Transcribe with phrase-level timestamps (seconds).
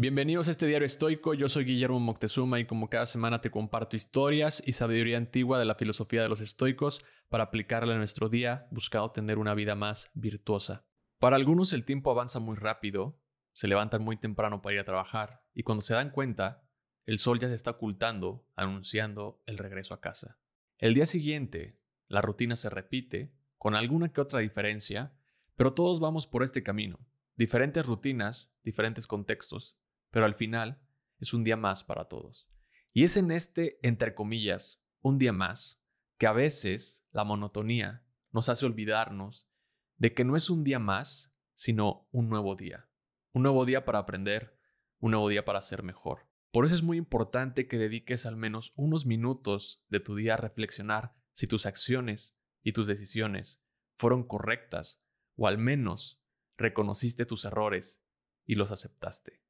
[0.00, 3.96] Bienvenidos a este diario estoico, yo soy Guillermo Moctezuma y como cada semana te comparto
[3.96, 8.66] historias y sabiduría antigua de la filosofía de los estoicos para aplicarla en nuestro día
[8.70, 10.86] buscando tener una vida más virtuosa.
[11.18, 13.20] Para algunos el tiempo avanza muy rápido,
[13.52, 16.66] se levantan muy temprano para ir a trabajar y cuando se dan cuenta,
[17.04, 20.38] el sol ya se está ocultando anunciando el regreso a casa.
[20.78, 21.78] El día siguiente,
[22.08, 25.12] la rutina se repite, con alguna que otra diferencia,
[25.56, 26.98] pero todos vamos por este camino.
[27.36, 29.76] Diferentes rutinas, diferentes contextos,
[30.10, 30.80] pero al final
[31.18, 32.50] es un día más para todos.
[32.92, 35.82] Y es en este, entre comillas, un día más,
[36.18, 39.48] que a veces la monotonía nos hace olvidarnos
[39.96, 42.88] de que no es un día más, sino un nuevo día.
[43.32, 44.58] Un nuevo día para aprender,
[44.98, 46.28] un nuevo día para ser mejor.
[46.50, 50.36] Por eso es muy importante que dediques al menos unos minutos de tu día a
[50.36, 53.62] reflexionar si tus acciones y tus decisiones
[53.96, 55.04] fueron correctas
[55.36, 56.20] o al menos
[56.56, 58.02] reconociste tus errores
[58.46, 59.42] y los aceptaste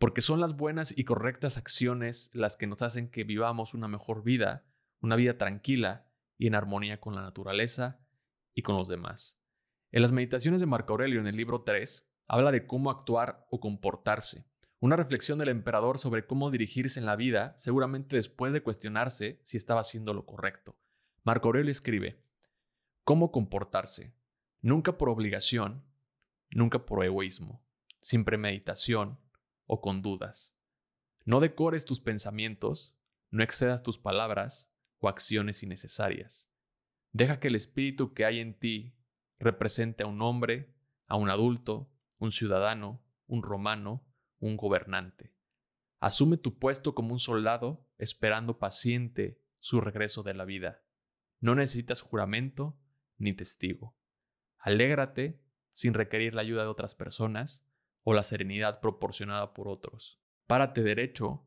[0.00, 4.22] porque son las buenas y correctas acciones las que nos hacen que vivamos una mejor
[4.22, 4.64] vida,
[5.02, 6.06] una vida tranquila
[6.38, 8.00] y en armonía con la naturaleza
[8.54, 9.38] y con los demás.
[9.92, 13.60] En las meditaciones de Marco Aurelio en el libro 3, habla de cómo actuar o
[13.60, 14.46] comportarse.
[14.78, 19.58] Una reflexión del emperador sobre cómo dirigirse en la vida, seguramente después de cuestionarse si
[19.58, 20.78] estaba haciendo lo correcto.
[21.24, 22.24] Marco Aurelio escribe,
[23.04, 24.14] ¿Cómo comportarse?
[24.62, 25.84] Nunca por obligación,
[26.52, 27.62] nunca por egoísmo,
[28.00, 29.18] sin premeditación,
[29.72, 30.52] o con dudas.
[31.24, 32.98] No decores tus pensamientos,
[33.30, 36.50] no excedas tus palabras o acciones innecesarias.
[37.12, 38.96] Deja que el espíritu que hay en ti
[39.38, 40.74] represente a un hombre,
[41.06, 44.04] a un adulto, un ciudadano, un romano,
[44.40, 45.36] un gobernante.
[46.00, 50.82] Asume tu puesto como un soldado esperando paciente su regreso de la vida.
[51.38, 52.76] No necesitas juramento
[53.18, 53.96] ni testigo.
[54.58, 57.64] Alégrate sin requerir la ayuda de otras personas
[58.02, 60.20] o la serenidad proporcionada por otros.
[60.46, 61.46] Párate derecho,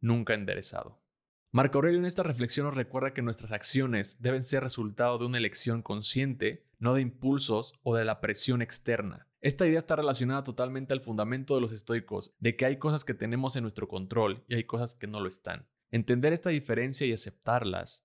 [0.00, 1.02] nunca enderezado.
[1.50, 5.38] Marco Aurelio en esta reflexión nos recuerda que nuestras acciones deben ser resultado de una
[5.38, 9.28] elección consciente, no de impulsos o de la presión externa.
[9.40, 13.14] Esta idea está relacionada totalmente al fundamento de los estoicos, de que hay cosas que
[13.14, 15.68] tenemos en nuestro control y hay cosas que no lo están.
[15.90, 18.04] Entender esta diferencia y aceptarlas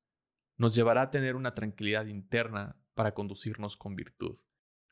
[0.57, 4.38] nos llevará a tener una tranquilidad interna para conducirnos con virtud.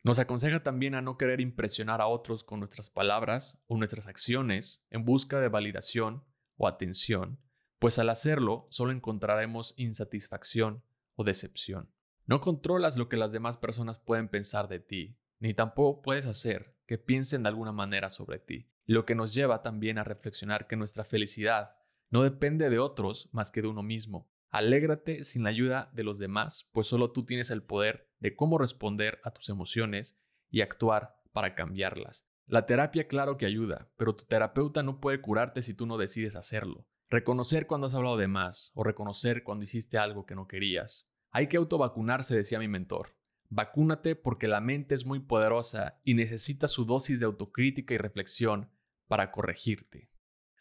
[0.04, 4.82] Nos aconseja también a no querer impresionar a otros con nuestras palabras o nuestras acciones
[4.90, 6.24] en busca de validación
[6.56, 7.40] o atención,
[7.80, 10.84] pues al hacerlo solo encontraremos insatisfacción
[11.16, 11.92] o decepción.
[12.26, 16.76] No controlas lo que las demás personas pueden pensar de ti, ni tampoco puedes hacer
[16.86, 20.78] que piensen de alguna manera sobre ti, lo que nos lleva también a reflexionar que
[20.78, 21.76] nuestra felicidad
[22.10, 26.20] no depende de otros más que de uno mismo, Alégrate sin la ayuda de los
[26.20, 30.20] demás, pues solo tú tienes el poder de cómo responder a tus emociones
[30.50, 32.28] y actuar para cambiarlas.
[32.46, 36.36] La terapia claro que ayuda, pero tu terapeuta no puede curarte si tú no decides
[36.36, 36.88] hacerlo.
[37.10, 41.10] Reconocer cuando has hablado de más o reconocer cuando hiciste algo que no querías.
[41.30, 43.16] Hay que autovacunarse, decía mi mentor.
[43.50, 48.70] Vacúnate porque la mente es muy poderosa y necesita su dosis de autocrítica y reflexión
[49.08, 50.10] para corregirte.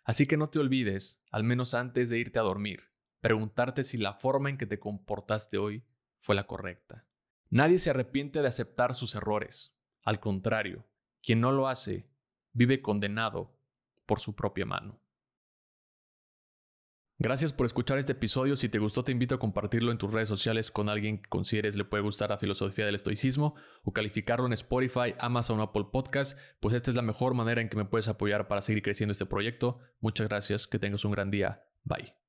[0.05, 4.15] Así que no te olvides, al menos antes de irte a dormir, preguntarte si la
[4.15, 5.84] forma en que te comportaste hoy
[6.21, 7.03] fue la correcta.
[7.51, 9.75] Nadie se arrepiente de aceptar sus errores.
[10.03, 10.84] Al contrario,
[11.23, 12.07] quien no lo hace
[12.53, 13.53] vive condenado
[14.07, 15.01] por su propia mano.
[17.19, 18.57] Gracias por escuchar este episodio.
[18.57, 21.75] Si te gustó, te invito a compartirlo en tus redes sociales con alguien que consideres
[21.75, 26.39] le puede gustar la filosofía del estoicismo o calificarlo en Spotify, Amazon o Apple Podcast,
[26.61, 29.25] pues esta es la mejor manera en que me puedes apoyar para seguir creciendo este
[29.25, 29.78] proyecto.
[30.01, 31.55] Muchas gracias, que tengas un gran día.
[31.84, 32.25] Bye.